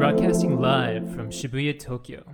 [0.00, 2.24] Broadcasting live from Shibuya, Tokyo.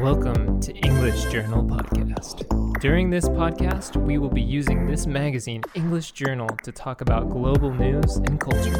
[0.00, 2.46] Welcome to English Journal Podcast.
[2.80, 7.72] During this podcast, we will be using this magazine, English Journal, to talk about global
[7.72, 8.78] news and culture.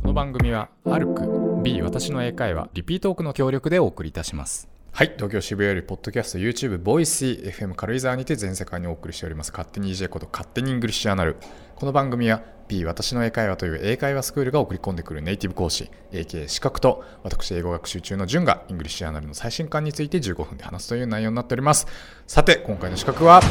[0.00, 4.66] この番組はアルク B 私の英会話リピートークの協力でお送りいたします
[4.96, 11.36] はい東京渋谷よりポッドキャスト YouTube ボイシー FM 軽井沢にて全世界にお送りしております勝手に EJ こと勝手にイングリッシュアナル
[11.74, 21.86] この番組は B 私の英会話という英会話スクールが送り込んでくるネイティブ講師 AK 資格と私英語学習中のジュンが English Journal の最新刊について15分で話すという内容になっております
[22.26, 23.46] さて今回の資格はピ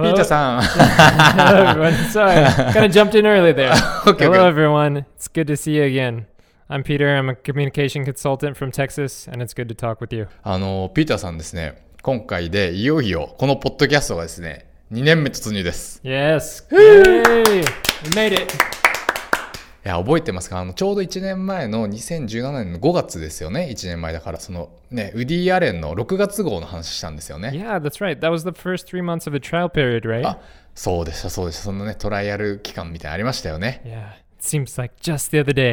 [0.00, 1.92] Hello, ーターさん Hello everyone.
[2.10, 3.72] Sorry, kind of jumped in early there.
[4.04, 5.04] Okay, Hello everyone.
[5.16, 6.26] It's good to see you again.
[6.68, 7.16] I'm Peter.
[7.16, 10.26] I'm a communication consultant from Texas, and it's good to talk with you.
[10.42, 16.00] あの、ピーターさんですね、今回でいよいよこのポッドキャストがですね、2年目突入です。
[16.02, 16.66] Yes.
[16.72, 17.62] Yay!
[18.04, 18.52] We made it.
[19.84, 23.68] いや、覚えてますかあの、ちょうど1年前の2017年の5月ですよね。
[23.70, 27.50] 1年前だから、そのね、ウディ・アレンの6月号の話したんですよね。
[27.50, 28.18] Yeah, that's right.
[28.18, 30.26] That was the first three months of the trial period, right?
[30.26, 30.40] あ、
[30.74, 31.62] そうでした、そうでした。
[31.62, 33.82] そのね、トライアル期間みたいなのありましたよね。
[33.84, 34.25] Yeah.
[34.46, 35.72] Seems like just the other day.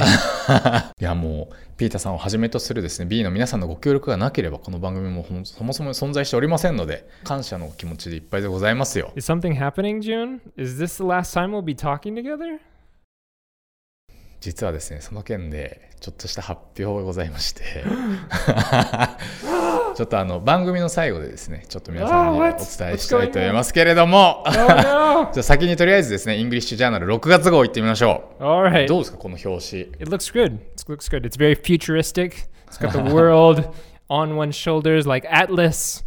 [0.99, 9.11] いや、もう、ピーターさんをはじめとするですね、B の皆さんのご協力がなければ、この番組もそもそも存在しておりませんので、感謝の気持ちでいっぱいでございますよ。
[9.15, 10.39] Is something happening, June?
[10.57, 12.59] Is this the last time we'll be talking together?
[14.43, 17.61] 実はですねその件でちょっとした発表がございまして
[19.95, 22.49] ちょっとあの番組の最後でですねちょっと皆さんに Oh, お?
[22.49, 22.57] 伝
[22.93, 24.51] えしたいと思いますけれども Oh!
[24.51, 28.87] じゃあ先にとりあえずですねイングリッシュジャーナル6月号行ってみましょう right.
[28.87, 30.55] どうですかこの表紙 It looks good.
[30.55, 31.25] It looks good.
[31.25, 32.49] It's very futuristic.
[32.67, 33.73] It's got the world
[34.09, 36.03] on one's shoulders like Atlas.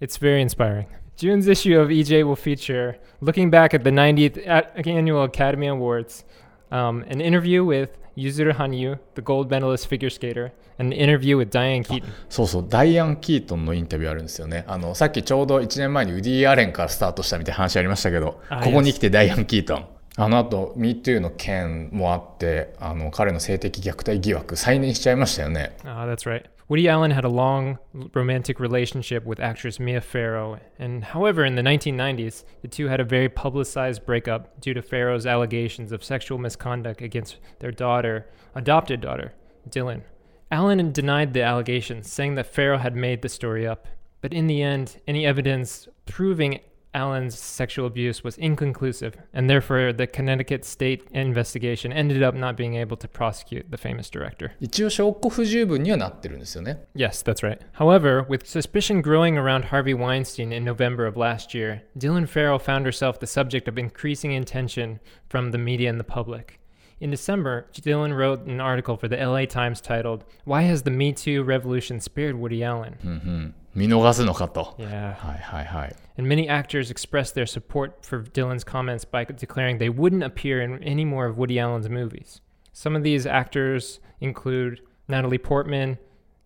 [0.00, 0.86] It's very inspiring.
[1.16, 6.24] June's issue of EJ will feature looking back at the 90th a- annual Academy Awards,
[6.70, 11.82] um, an interview with Yuzuru Hanyu, the gold medalist figure skater, an interview with Diane
[11.82, 12.08] Keaton.
[12.28, 12.66] そうそう。
[12.68, 14.64] ダイアン・キートンのインタビューあるんですよね。
[14.66, 25.76] あのさっきちょうど1年前にウディ・アレンからスタートしたみたいな話ありましたけどあここに来てダイアン・キートンあの後 MeToo の件もあってあの彼の性的虐待疑惑再燃しちゃいましたよね。
[25.84, 26.44] Ah, that's right.
[26.68, 27.78] Woody Allen had a long
[28.12, 33.04] romantic relationship with actress Mia Farrow, and however, in the 1990s, the two had a
[33.04, 38.26] very publicized breakup due to Farrow's allegations of sexual misconduct against their daughter,
[38.56, 39.32] adopted daughter,
[39.68, 40.02] Dylan.
[40.50, 43.86] Allen denied the allegations, saying that Farrow had made the story up.
[44.20, 46.58] But in the end, any evidence proving
[46.95, 52.75] Allen's sexual abuse was inconclusive, and therefore the Connecticut state investigation ended up not being
[52.75, 54.51] able to prosecute the famous director.
[54.59, 57.59] 一応証拠不十分にはなってるんですよね Yes, that's right.
[57.79, 62.85] However, with suspicion growing around Harvey Weinstein in November of last year, Dylan Farrell found
[62.85, 64.99] herself the subject of increasing attention
[65.29, 66.59] from the media and the public.
[66.99, 71.13] In December, Dylan wrote an article for the LA Times titled, Why Has the Me
[71.13, 72.97] Too Revolution Spared Woody Allen?
[73.03, 75.13] うんうん見逃すのかと Yeah.
[75.15, 80.61] はいはいはい And many actors expressed their support for Dylan's comments by declaring they wouldn't appear
[80.61, 82.41] in any more of Woody Allen's movies.
[82.73, 85.97] Some of these actors include Natalie Portman,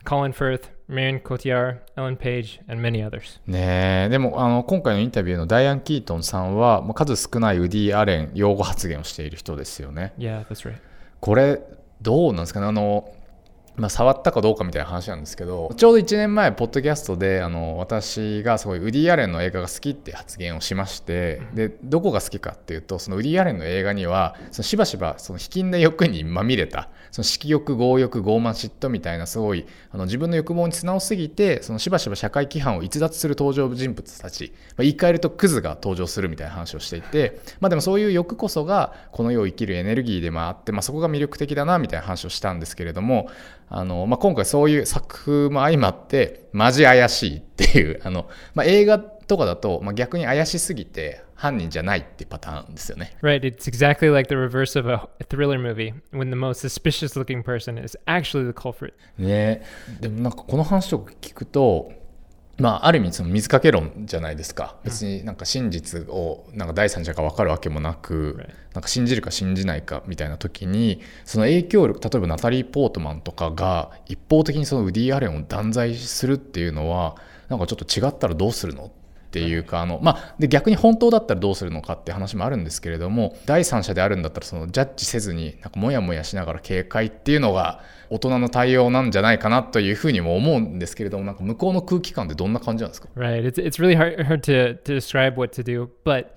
[0.05, 3.39] Colin Firth, Marion Cotillard, Ellen Page, and many others.
[3.47, 10.77] ねえでもあの今回のインタビューのダイアン・キートンさんはもう数少ないウディ・アレン擁護発言をしている人ですよね Yeah, that's right.
[11.19, 11.59] これ
[12.01, 13.11] どうなんですかねあの
[13.76, 43.28] まあ、触ったかどうかみたいな話なんですけどちょうど1年前ポッドキャストであの私がすごいウディ・アレンの映画が好きって発言をしましてでどこが好きかっていうとそのウディ・アレンの映画にはそのしばしばその卑近な欲にまみれたその色欲強欲傲慢嫉妬みたいなすごいあの自分の欲望に素直すぎてそのしばしば社会規範を逸脱する登場人物たち、まあ、言い換えるとクズが登場するみたいな話をしていて、まあ、でもそういう欲こそがこの世を生きるエネルギーでもあって、まあ、そこが魅力的だなみたいな話をしたんですけれども
[43.70, 53.16] あの、まあ、今回そういう作風も相まってマジ怪しいっていうあの、まあ、映画とかだと、まあ、逆に怪しすぎて犯人じゃないってパターンですよね。
[53.22, 57.82] Right, it's exactly like the reverse of a, thriller movie when the most suspicious looking person
[57.82, 58.92] is actually the culprit.
[59.16, 59.62] ね
[60.00, 61.92] でもなんかこの話とか聞くと
[62.60, 68.38] まあある意味その水かけ論じゃないですか別になんか真実をなんか第三者が分かるわけもなく.
[68.74, 77.16] なんか信じるか信じないかみたいな時にその影響力例えばナタリー・ポートマンとかが一方的にそのウディ・アレンを断罪するっていうのは
[77.48, 78.90] なんかちょっと違ったらどうするの
[79.30, 87.80] っていうかあの、まあ、で逆に本当だったらどうするのかって話もあるんですけれども第三者であるんだったらそのジャッジせずになんかモヤモヤしながら警戒っていうのが
[88.10, 93.46] 大人の対応なんじゃないかなというふうにも思うんですけれどもなんか向こうの空気感ってどんな感じなんですか？Right.
[93.46, 96.34] It's it's really hard, hard to, to describe what to do, but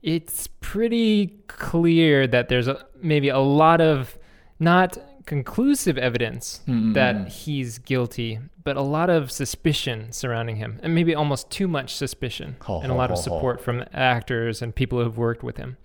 [0.00, 4.16] it's pretty clear that there's a, maybe a lot of
[4.60, 4.98] not
[5.30, 10.92] conclusive evidence Mm, mm, that he's guilty, but a lot of suspicion surrounding him, and
[10.92, 13.22] maybe almost too much suspicion, Ho, and a ho, lot of ho.
[13.22, 15.76] support from actors and people who have worked with him.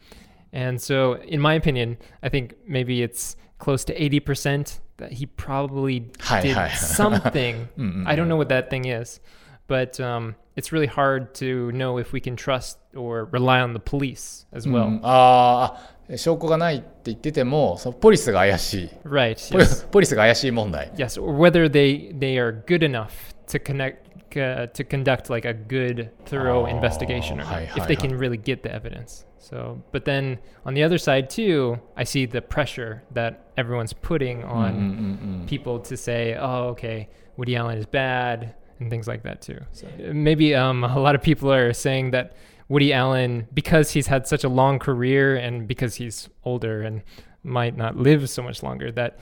[0.51, 0.97] And so,
[1.35, 6.55] in my opinion, I think maybe it's close to 80% that he probably Hi, did
[6.55, 6.69] hi.
[6.99, 7.67] something.
[8.07, 9.19] I don't know what that thing is,
[9.67, 13.80] but um, it's really hard to know if we can trust or rely on the
[13.80, 14.86] police as う well.
[14.88, 19.52] んあーあ証拠がないって言っててもそのポリスが怪しい Right.
[19.52, 19.88] ポリ Yes.
[19.88, 21.20] ポリスが怪しい問題 yes.
[21.22, 23.08] Or whether they they are good enough
[23.48, 24.08] to connect.
[24.32, 27.96] Uh, to conduct like a good, thorough Oh, investigation, or not, hi, if hi, they
[27.96, 28.06] hi.
[28.06, 29.24] can really get the evidence.
[29.38, 34.44] So, but then on the other side too, I see the pressure that everyone's putting
[34.44, 39.22] うん on うんうんうん people to say, "Oh, okay, Woody Allen is bad," and things like
[39.24, 39.58] that too.
[39.72, 42.34] So maybe um, a lot of people are saying that
[42.68, 47.02] Woody Allen, because he's had such a long career and because he's older and
[47.42, 49.18] might not live so much longer, that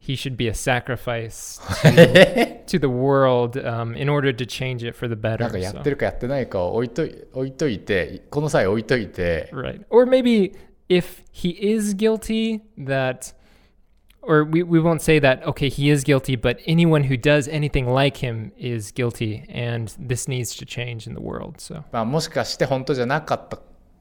[0.00, 4.94] he should be a sacrifice to, to the world um, in order to change it
[4.96, 5.48] for the な better.
[5.48, 5.82] んかやっ so.
[5.82, 9.84] てるかやってないかを置いとい置いといてこの際置いといて Right.
[9.90, 10.54] Or maybe
[10.88, 13.32] if he is guilty, that,
[14.22, 17.86] or we, we won't say that, okay, he is guilty, but anyone who does anything
[17.86, 21.56] like him is guilty, and this needs to change in the world.
[21.60, 23.58] So, まあ、もしかして本当じゃなかった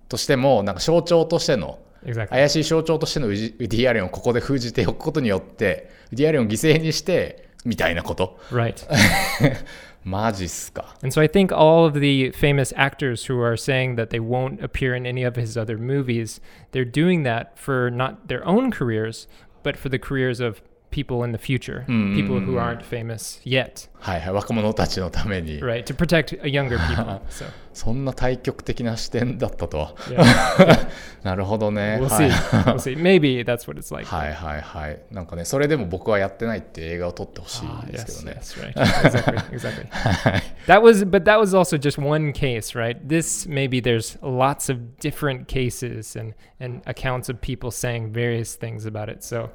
[0.09, 2.29] としてもなんか象徴としての exactly.
[2.29, 8.85] 怪しい象徴としてのウジウディ・アレンをここで封じておくことによってウディ・アレンを犠牲にしてみたいなこと Right.
[10.03, 14.21] マジっすか And so I think all of the famous actors who are saying that they
[14.21, 16.39] won't appear in any of his other movies,
[16.71, 19.27] they're doing that for not their own careers,
[19.62, 23.88] but for the careers of people in the future, people who aren't famous yet.
[23.98, 27.20] はいはい若者たちのために、Right, to protect uh, younger people.
[27.30, 30.88] So そんな対極的な視点だったとは yeah,
[31.22, 32.28] なるほどね we'll は see.
[32.28, 33.00] い We'll see.
[33.00, 34.06] Maybe that's what it's like.
[34.06, 38.74] はいはいはいなんかねそれでも僕はやってないって映画を撮ってほし Ah, いですけ yes, どね yes, right.
[39.08, 40.42] Exactly, exactly.
[40.67, 42.97] That was, but that was also just one case, right?
[43.07, 48.85] This maybe there's lots of different cases and and accounts of people saying various things
[48.85, 49.23] about it.
[49.23, 49.49] So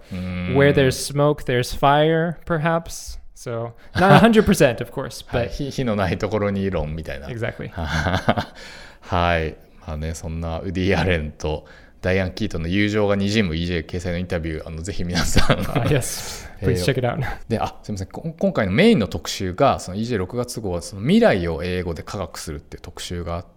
[0.54, 3.19] where there's smoke, there's fire, perhaps.
[3.34, 7.69] So not hundred percent, of course, はい but 火 火のないところに論みたいな exactly.
[9.00, 11.66] はいまあねそんなウディ・アレンと
[12.01, 15.57] ダイアン・キートンの友情がにじむ EJ 掲載のインタビューあのぜひ皆さん。
[15.67, 17.19] Uh, yes, please check it out.
[17.49, 18.07] であすみません。
[18.07, 23.56] こ今回のメインの特集がその EJ6 月号はその未来を英語で科学するっていう特集があって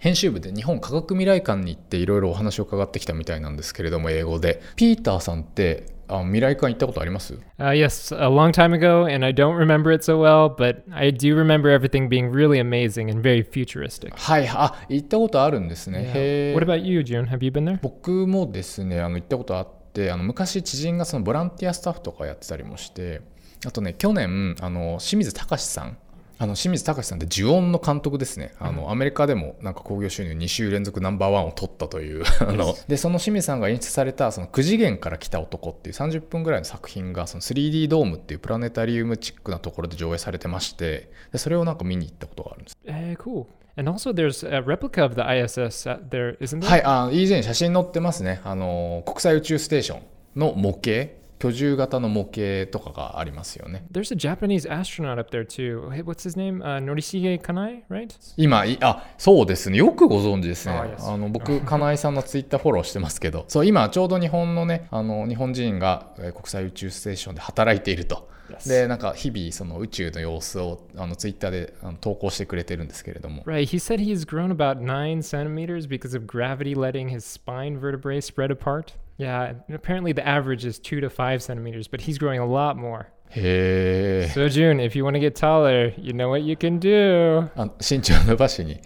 [0.00, 11.10] 編集部で日本科学未来館に行っていろいろお話を伺ってきたみたいなんですけれども英語でピーターさんってあ未来館行ったことあります？Uh, yes, a long time ago, and I don't remember it so well, but I
[11.10, 14.12] do remember everything being really amazing and very futuristic.
[14.14, 17.26] はいあ行ったことあるんですね、へえ What about you, June?
[17.26, 17.78] Have you been there?
[17.80, 23.22] 僕もですねあの行ったことあってあの昔知人がそのボランティアスタッフとかやってたりもして
[23.66, 25.96] あとね去年あの清水隆さん
[26.38, 43.46] あの清水隆さんって呪音の監督ですねあの、アメリカでもなんか興行収入2週連続ナンバーワンを取ったという あのでその清水さんが演出された「その9次元から来た男」っていう30分ぐらいの作品がその 3D ドームっていうプラネタリウムチックなところで上映されてましてでそれをなんか見に行ったことがあるんです Eh, cool.
[43.76, 46.68] And also, there's a replica of the ISS out there, isn't there?
[46.68, 48.40] はい、あ EJ に写真載ってますね。
[48.44, 50.02] あの国際宇宙ステーション
[50.36, 51.10] の模型、
[51.44, 53.84] 居住型の模型とかがありますよね。
[53.92, 55.88] There's a Japanese astronaut up there too.
[56.04, 56.62] What's his name?
[56.62, 58.08] Uh, Norishige Kanai, right?
[58.36, 60.74] 今、いあそうですね、よくご存知ですね。
[60.74, 68.28] あ yes あの僕、金井さんのツイッターフォローしてますけど、そう今、ちょうど日本のね、あの日本人がえー国際宇宙ステーションで働いていると。
[68.50, 68.68] Yes.
[68.68, 73.42] で、なんか日々、その宇宙の様子をあのツイッターであの投稿してくれてるんですけれども。
[73.44, 73.64] Right.
[73.64, 78.50] He said he's grown about nine centimeters because of gravity letting his spine vertebrae spread
[78.50, 78.94] apart.
[79.17, 79.53] Yeah.
[79.67, 83.07] and apparently, the average is two to five centimeters, but he's growing a lot more.
[83.31, 84.31] へえ。
[84.33, 87.49] So, June, if you want to get taller, you know what you can do.
[87.55, 88.79] あ身長伸ばしに。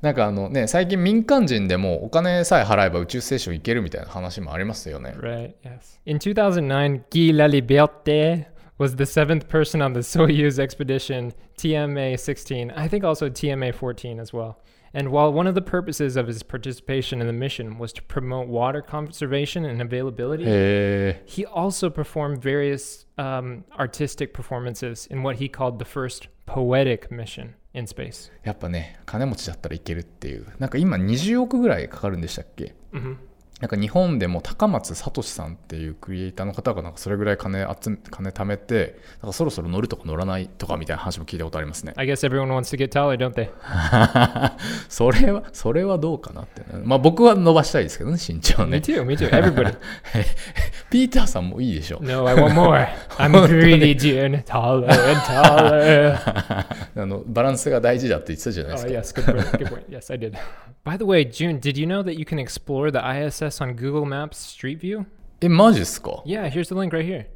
[0.00, 5.14] なんかあのね、最近民間人でもお金さえ払えば宇宙ステーション行けるみたいな話もありますよね。
[5.18, 5.54] Right.
[5.62, 6.00] Yes.
[6.06, 8.46] In 2009, Guy Laliberté
[8.78, 12.72] was the seventh person on the Soyuz expedition TMA 16.
[12.74, 14.56] I think also TMA 14 as well.
[14.94, 18.48] And while one of the purposes of his participation in the mission was to promote
[18.48, 21.22] water conservation and availability, へえ。
[21.26, 27.54] he also performed various um, artistic performances in what he called the first poetic mission
[27.72, 28.32] in space.
[28.42, 30.46] やっぱね、金持ちだったらいけるっていう。
[30.58, 33.16] なんか今20億ぐらいかかるんでしたっけ hmm
[33.61, 43.49] なんか日本でも高松聡さんっていうクリエイターの方がなんかそれぐらい金集め金貯めてなんかそろそろ乗るとか乗らないとかみたいな話も聞いたことありますね I guess everyone wants to get taller, don't they?
[44.89, 49.29] それはそれはどうかなって、まあ僕は伸ばしたいですけどね身長 Me ね too, me too.
[49.29, 49.77] Everybody.
[50.95, 52.87] ピーターさんもいいでしょ No, I want more.
[53.17, 54.41] I'm greedy, June.
[54.45, 56.15] Taller and taller.
[56.95, 59.57] あのバランスが大事だって言ってたじゃないで Oh, すか、yes, good point.
[59.57, 59.89] Good point.
[59.89, 60.37] Yes, I did.
[60.85, 64.05] By the way, June, did you know that you can explore the ISS on Google
[64.05, 65.03] Maps Street View?
[65.41, 67.25] えマジっすか Yeah, here's the link right here.
[67.25, 67.27] へ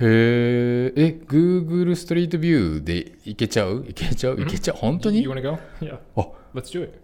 [0.00, 5.58] ええ Google ストリートビューで行けちゃう行けちゃう行けちゃう本当 You に want to go?
[5.80, 5.98] Yeah.
[6.16, 6.98] あ Let's do it.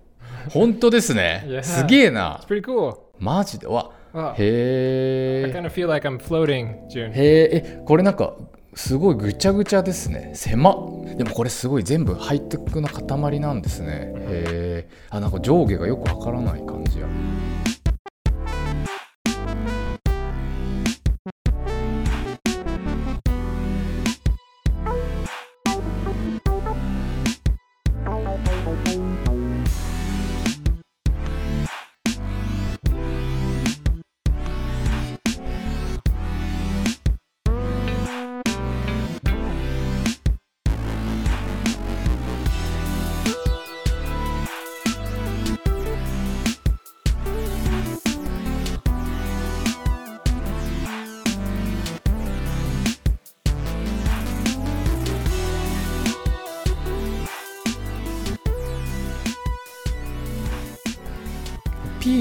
[0.51, 1.63] 本当ですね Yeah.
[1.63, 2.97] すげえな It's pretty cool.
[3.21, 4.35] マジでわ Wow.
[4.39, 5.53] へ I え。
[5.55, 7.13] Kind of feel like I'm floating, June.
[7.13, 7.49] へえ。
[7.53, 8.35] えこれなんか
[8.75, 10.33] すごいぐちゃぐちゃですね。
[10.35, 11.17] 狭っ。
[11.17, 14.13] でもこれすごい全部ハイテクな塊なんですね。
[14.17, 14.89] へえ。
[15.11, 17.07] あなんか上下がよくわからない感じや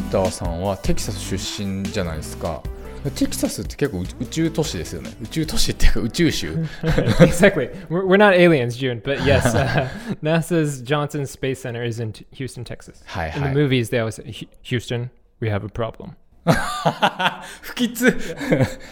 [0.01, 2.61] ーターさんはテキサス出身じゃないですか
[3.15, 6.51] テキサスって結構宇宇宙都市ですよね宇宙都市っていうか宇宙州
[6.83, 7.69] exactly.
[7.89, 9.87] We're, we're not aliens, June, but yes, uh,
[10.21, 13.01] NASA's Johnson Space Center is in Houston, Texas.
[13.05, 16.15] はい In は the い movies, they always say, "Hu- Houston, we have a problem.
[17.61, 18.13] 不吉っ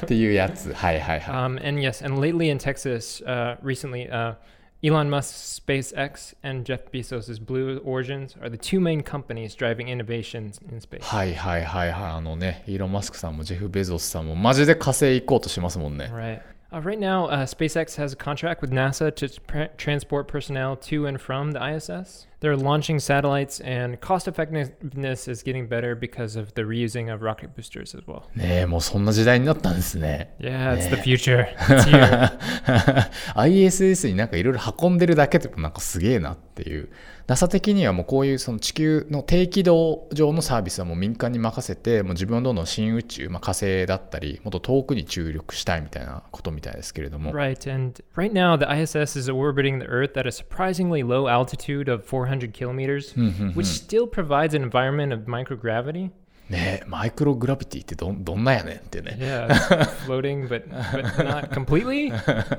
[0.08, 4.36] ていうやつはいはいはい Um, and yes, and lately in Texas, uh, recently, uh,
[4.85, 10.59] Elon Musk's SpaceX and Jeff Bezos' Blue Origins are the two main companies driving innovations
[10.71, 11.03] in space.
[11.05, 16.41] はいはいはいはいあのねイーロン・マスクさんもジェフ・ベゾスさんもマジで火星行こうとしますもんね Right.
[16.73, 21.07] Uh, right now, uh, SpaceX has a contract with NASA to pr- transport personnel to
[21.07, 22.26] and from the ISS.
[22.40, 27.56] They're launching satellites, and cost effectiveness is getting better because of the reusing of rocket
[27.56, 28.26] boosters as well.
[28.36, 31.48] ねえもうそんな時代になったんですね Yeah, it's the future.
[31.58, 33.10] It's here.
[33.34, 36.90] ISS になんかいろいろ運んでるだけでもなんかすげえなっていう
[37.26, 51.04] NASA 的にはもうこういうその地球の低軌道上のサービスはもう民間に任せてもう自分はどんどん新宇宙、まあ、火星だったりもっと遠くに注力したいみたいなことみたいですけれども Right, and right now the ISS is orbiting the Earth at a surprisingly
[51.04, 53.15] low altitude of 400 kilometers,
[53.55, 56.11] which still provides an environment of microgravity.
[56.51, 62.09] ねえマイクログラビティってどんどんなやねんってね Yeah, it's floating, but but not completely.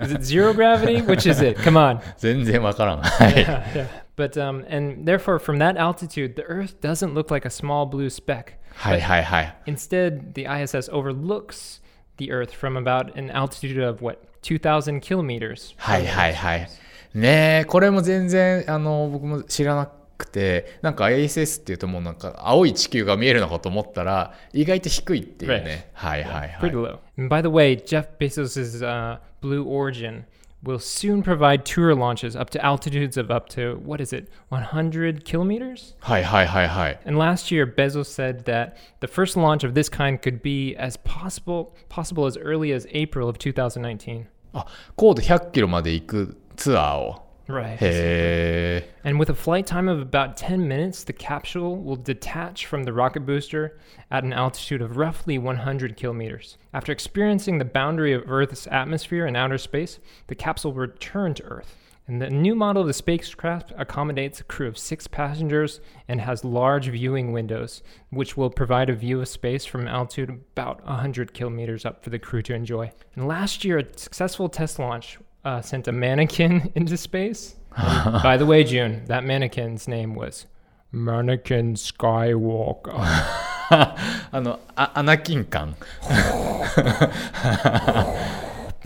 [0.02, 1.02] Is it zero gravity?
[1.02, 1.58] Which is it?
[1.62, 2.00] Come on.
[2.18, 3.88] 全然わからんはい Yeah, yeah.
[4.16, 8.10] But um, and therefore, from that altitude, the Earth doesn't look like a small blue
[8.10, 8.54] speck.
[8.74, 11.82] はいはいはい Instead, the ISS overlooks
[12.18, 15.76] the Earth from about an altitude of what 2,000 kilometers.
[15.78, 16.70] はいはいはい。
[17.15, 25.91] ねえ、これも全然、あの、僕も知らなくて、なんか ISS っていうともうなんか青い地球が見えるのかと思ったら、意外と低いっていうね。
[25.95, 26.73] はいはいは Pretty い。
[26.73, 26.99] low.
[27.17, 30.25] And by the way, Jeff Bezos' uh, Blue Origin
[30.63, 35.25] will soon provide tour launches up to altitudes of up to what is it, 100
[35.25, 35.95] kilometers?
[36.01, 37.01] はいはいはいはい。
[37.07, 41.73] And last year, Bezos said that the first launch of this kind could be as possible
[41.89, 44.27] possible as early as April of 2019.
[44.53, 47.24] あ、高度100キロまで行く ツアーを。
[47.48, 47.76] Right.
[47.76, 48.90] へえ。
[49.04, 52.94] And with a flight time of about 10 minutes, the capsule will detach from the
[52.94, 53.78] rocket booster
[54.10, 56.58] at an altitude of roughly 100 kilometers.
[56.74, 61.44] After experiencing the boundary of Earth's atmosphere and outer space, the capsule will return to
[61.44, 61.76] Earth.
[62.08, 66.44] And the new model of the spacecraft accommodates a crew of six passengers and has
[66.44, 71.34] large viewing windows, which will provide a view of space from an altitude about 100
[71.34, 72.92] kilometers up for the crew to enjoy.
[73.16, 77.56] And last year, a successful test launch uh, sent a mannequin into space.
[77.76, 80.46] And by the way, June, that mannequin's name was
[80.92, 82.94] Mannequin Skywalker.
[83.74, 85.76] あの、あアナキン感。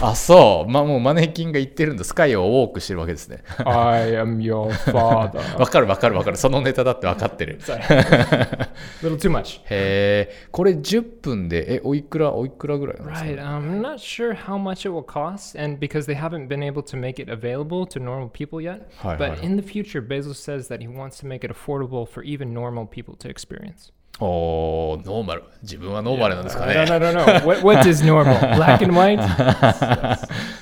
[0.03, 0.71] あ、そう。
[0.71, 2.05] まあもうマネキンが言ってるんだ。
[2.05, 3.43] スカイをウォークしてるわけですね。
[3.65, 5.59] I am your father.
[5.59, 6.37] わかるわかるわかる。
[6.37, 7.61] そのネタだってわかってる。
[7.61, 9.61] Little too much.
[9.61, 10.47] へえ。
[10.51, 13.39] これ10分で、え、おいくら、おいくらぐらいなんですか Right.
[13.39, 16.83] Um, I'm not sure how much it will cost, and because they haven't been able
[16.83, 18.91] to make it available to normal people yet.
[18.99, 19.45] Hi, but hi.
[19.45, 22.87] in the future, Bezos says that he wants to make it affordable for even normal
[22.87, 23.93] people to experience.
[24.21, 27.47] おーノーマル自分はノーマルなんですかね I don't, I don't know.
[27.47, 28.38] What, what is normal?
[28.57, 29.19] Black and white?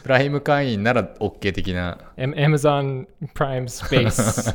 [0.03, 4.55] プライム会員なら OK 的な Am- Amazon Prime Space.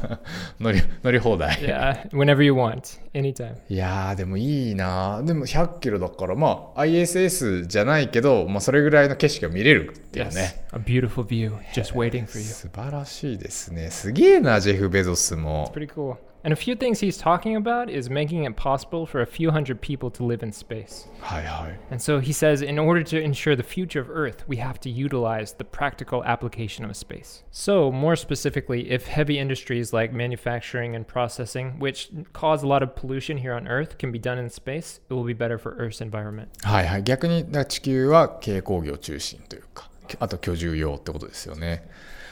[0.59, 3.55] 乗り乗り放題 yeah, whenever you want, anytime.
[3.69, 12.45] いやーでもいいなでも100キロだからまあ ISS じゃないけど、まあ、それぐらいの景色が見れるっていう Yes, ね a beautiful view just waiting for you.
[12.45, 16.15] 素晴らしいですねすげえなジェフ・ベゾスも Pretty cool.
[16.44, 19.82] And a few things he's talking about is making it possible for a few hundred
[19.82, 21.06] people to live in space.
[21.20, 24.80] はいはい And so he says, in order to ensure the future of Earth, we have
[24.80, 27.44] to utilize the practical application of space.
[27.50, 32.96] So, more specifically, if heavy industries like manufacturing and processing, which cause a lot of
[32.96, 36.00] pollution here on Earth, can be done in space, it will be better for Earth's
[36.00, 36.48] environment.
[36.62, 41.86] はいはい逆にだから地球は軽工業中心というかあと居住用ってことですよね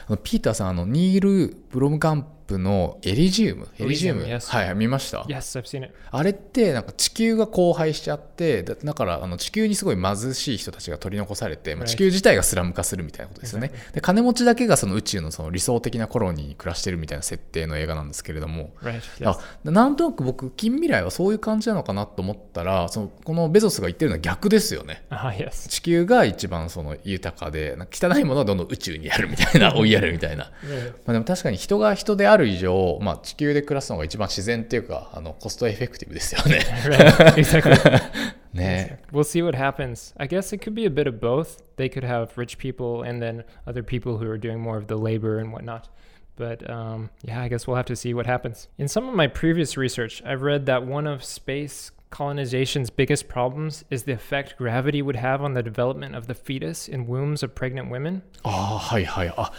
[0.07, 3.68] あのピーターさんあのニール・ブロムカンプ プのエリジウム？
[3.78, 5.90] エリジウム.はいはい見ました？Yes.
[6.10, 13.72] あれってなんか地球が荒廃しちゃってだだからあの地球にすごい貧しい人たちが取り残されて、まあ.地球自体がスラム化するみたいなことですよね。
[13.92, 18.72] で金持ちだけがその宇宙のその理想的なコロニーに暮らしてるみたいな設定の映画なんですけれども。
[19.24, 25.32] あなんとなく僕近未来はそういう感じなのかなと思ったらそのこのベゾスが言ってるのは逆ですよね Ah.
[25.68, 30.50] 地球が一番その豊かで汚いものはどんどん宇宙にやるみたいな追いやるみたいな.ま
[31.08, 36.59] あ、でも確かに人が人である以上、まあ、地球で暮らすのが一番自然っていうかあのコストエフェクティブですよね。
[36.85, 37.35] Right.
[37.35, 37.75] exactly.
[38.53, 40.13] ね We'll see what happens.
[40.17, 41.61] I guess it could be a bit of both.
[41.77, 44.97] They could have rich people and then other people who are doing more of the
[44.97, 45.89] labor and whatnot.
[46.35, 48.69] But um, yeah, I guess we'll have to see what happens.
[48.77, 53.84] In some of my previous research, I've read that one of space colonization's biggest problems
[53.90, 57.56] is the effect gravity would have on the development of the fetus in wombs of
[57.56, 58.22] pregnant women.
[58.44, 59.52] Ah, ah,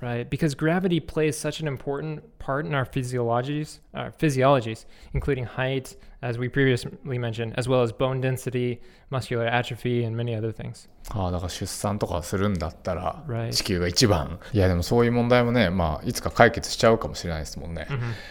[0.00, 5.94] right, because gravity plays such an important part in our physiologies, uh, physiologies, including height,
[6.20, 8.80] as we previously mentioned, as well as bone density,
[9.10, 10.88] muscular atrophy, and many other things.
[11.10, 14.38] ああだから出産とかするんだったら.地球が一番。
[14.52, 17.86] いやでもそういう問題もね、まあ、いつか解決しちゃうかもしれないですもんね、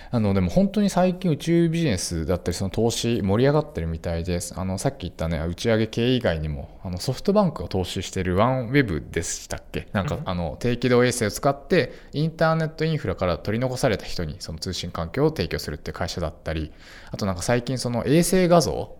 [0.10, 4.60] あのでも本当に最近宇宙ビジネスだったりその投資盛り上がってるみたいです。
[4.60, 9.88] あのさっき言ったね打ち上げ系以外にもあのソフトバンクが投資してるワンウェブでしたっけ？
[9.94, 16.72] なんか、あの低軌道衛星を使ってインターネットインフラから取り残された人にその通信環境を提供するっていう会社だったり
[17.12, 18.96] あとなんか最近その衛星画像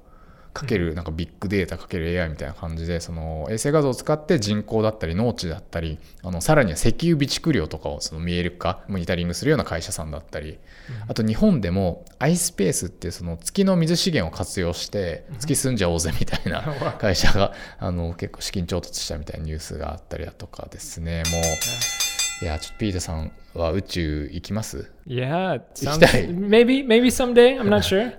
[0.54, 10.60] かけるなんかビッグデータかける AI みたいな感じでその衛星画像を使って人口だったり農地だったりあのさらには石油備蓄量とかをその見える化モニタリングするような会社さんだったり
[11.08, 16.62] あと日本でも iSpace ってその月の水資源を活用して月住んじゃおうぜみたいな
[17.00, 26.48] 会社があの結構資金調達したみたいなニュースがあったりだとかですねもういやちょっとピーターさんは宇宙行きます？Yeah, sounds, Exciting.
[26.50, 27.58] maybe maybe someday.
[27.60, 28.12] I'm not sure.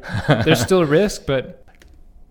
[0.45, 1.64] There's still risk, but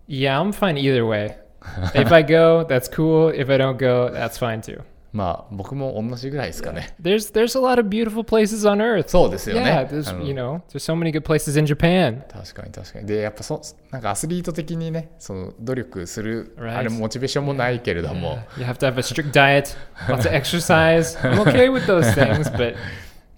[0.07, 1.37] yeah, I'm fine either way.
[1.93, 3.29] if I go, that's cool.
[3.29, 4.81] If I don't go, that's fine too.
[5.11, 9.07] まあ僕も同じぐらいですかね There's there's a lot of beautiful places on Earth.
[9.07, 12.21] そうですよ Yeah, ね there's あの you know there's so many good places in Japan.
[12.31, 16.77] 確かに確かにでやっぱそなんかアスリート的にねその努力する Right.
[16.77, 19.75] あれもモチベーションもないけれども、 You have to have a strict diet,
[20.07, 21.17] lots of exercise.
[21.27, 22.75] I'm okay with those things, but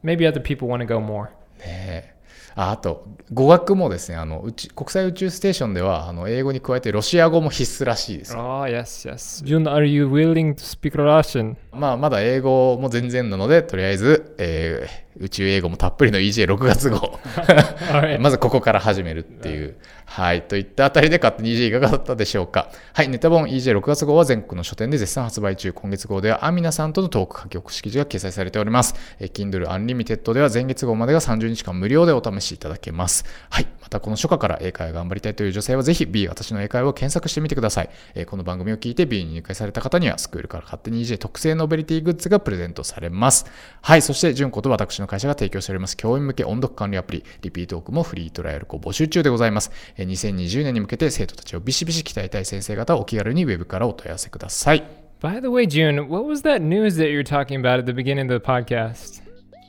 [0.03, 1.29] maybe other people want to go more.
[1.59, 2.13] ねえ
[2.58, 9.44] ああと語学もですねあの宇宙国際宇宙ステーションではあの英語に加えてロシア語も必須らしいですよ Oh yes, yes.
[9.44, 11.56] Jun, are you willing to speak Russian?
[11.72, 17.18] まあまだ英語も全然なのでとりあえず、えー宇宙英語もたっぷりの EJ6 月号.
[18.20, 19.76] まずここから始めるっていう。
[20.04, 20.42] はい。
[20.42, 22.68] といったあたりで勝手に EJ いかがだったでしょうか。
[22.92, 23.08] はい。
[23.08, 25.72] ネタ本 EJ6 月号は全国の書店で絶賛発売中。
[25.72, 28.94] 今月号ではアミナさんとのトーク書き起こし記事が掲載されております。
[29.18, 33.24] えー Kindle Unlimited では前月号までが30日間無料でお試しいただけます。
[33.50, 33.66] はい。
[33.82, 37.90] またこの初夏から英会話頑張りたいという女性はぜひ B 私の英会話を検索してみてください。
[38.14, 43.46] えーこの番組を聞いて B に入会された方にはスクールから勝手に EJ 特製ノベリティグッズがプレゼントされます。
[43.82, 44.02] はい。
[44.02, 49.70] そして、純子と私の会社が提供しております教員向け音読管理アプリ、リピートークもフリートライアルを募集中でございます。
[49.96, 54.82] えー2020年に向けて生徒たちをビシビシ鍛えたい先生方はお気軽にウェブからお問い合わせください。
[55.20, 58.22] By the way, June, what was that news that you were talking about at the beginning
[58.22, 59.22] of the podcast?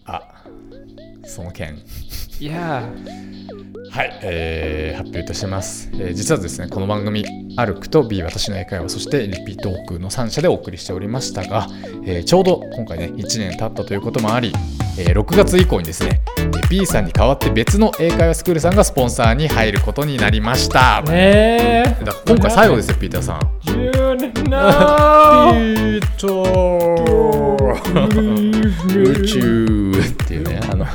[0.05, 0.21] あ、
[1.27, 1.77] その件。
[2.39, 2.83] Yeah.
[3.89, 7.23] はい、えー発表いたします、えー実はですねこの番組
[7.57, 11.67] 「歩く」と B 私の英会話そしてリピートークの3社でお送りしておりましたが、
[12.05, 14.51] えーちょうど今回ね1年経ったということもあり、
[14.99, 21.83] えー6月以降にですねえー B さんに代わって別の英会話スクールさんがスポンサーに入ることになりましただ Eh?
[21.99, 24.57] から今回最後ですよピーターさん June, ピ no!
[25.55, 27.67] ート
[28.93, 29.91] 宇宙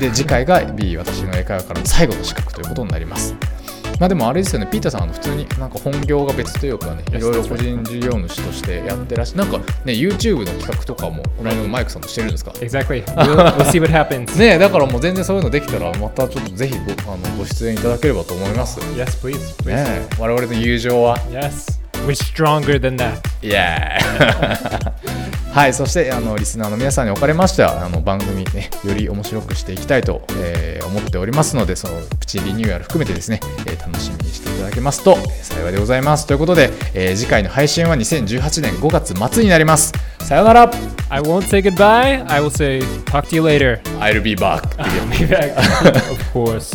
[0.02, 3.34] で次回が B 私の英会話からの最後の資格ということになります
[4.00, 13.04] まあでもあれですよねピーターさんあの普通になんか本業が別というかねいろいろ個人事業主としてやってらっしゃるなんかね YouTube の企画とかもこの間のマイクさんもしてるんですか？Exactly.
[13.04, 14.34] We'll, we'll see what happens.
[14.38, 18.80] ねだからもう全然そういうのできたらまたちょっとぜひごあのご出演いただければと思います。
[18.80, 19.38] Yes, please.
[19.62, 19.66] please.
[19.66, 21.81] ね我々の友情は Yes.
[22.06, 23.20] We're stronger than that.
[23.42, 25.02] イエーイ
[25.52, 40.70] はいそしてあのリスナーの皆さんにおかれましてはあの番組ねより面白くしていきたいと、えー思っておりますのでそのプチリニューアル含めてですね、えー楽しみにしていただけますと、えー幸いでございますということで、えー次回の配信は2018年5月末になりますさようなら
[41.08, 42.24] I won't say goodbye.
[42.30, 43.80] I will say talk to you later.
[44.00, 45.56] I'll be back I'll be back.
[46.10, 46.72] of course.